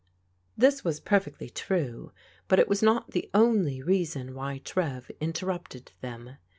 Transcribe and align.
This 0.57 0.83
was 0.83 0.99
perfectly 0.99 1.47
true, 1.51 2.11
but 2.47 2.57
it 2.57 2.67
was 2.67 2.81
not 2.81 3.11
the 3.11 3.29
only 3.35 3.83
reason 3.83 4.33
why 4.33 4.57
Trev 4.57 5.11
interrupted 5.21 5.91
them. 6.01 6.37